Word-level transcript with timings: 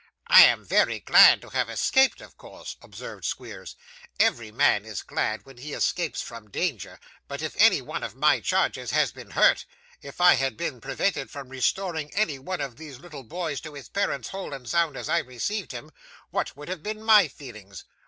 'I 0.29 0.43
am 0.45 0.65
very 0.65 0.99
glad 0.99 1.41
to 1.43 1.49
have 1.49 1.69
escaped, 1.69 2.21
of 2.21 2.35
course,' 2.35 2.75
observed 2.81 3.23
Squeers: 3.23 3.75
'every 4.19 4.51
man 4.51 4.83
is 4.83 5.03
glad 5.03 5.45
when 5.45 5.57
he 5.57 5.73
escapes 5.73 6.23
from 6.23 6.49
danger; 6.49 6.99
but 7.27 7.43
if 7.43 7.55
any 7.59 7.83
one 7.83 8.01
of 8.01 8.15
my 8.15 8.39
charges 8.39 8.89
had 8.89 9.13
been 9.13 9.29
hurt 9.29 9.63
if 10.01 10.19
I 10.19 10.33
had 10.33 10.57
been 10.57 10.81
prevented 10.81 11.29
from 11.29 11.49
restoring 11.49 12.09
any 12.15 12.39
one 12.39 12.61
of 12.61 12.77
these 12.77 12.97
little 12.97 13.21
boys 13.21 13.61
to 13.61 13.75
his 13.75 13.89
parents 13.89 14.29
whole 14.29 14.55
and 14.55 14.67
sound 14.67 14.97
as 14.97 15.07
I 15.07 15.19
received 15.19 15.71
him 15.71 15.91
what 16.31 16.57
would 16.57 16.67
have 16.67 16.81
been 16.81 17.03
my 17.03 17.27
feelings? 17.27 17.85